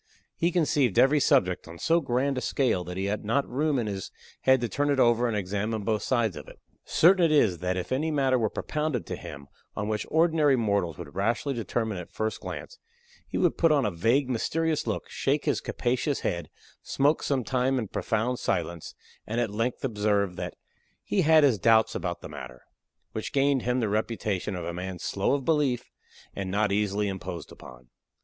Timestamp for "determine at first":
11.53-12.41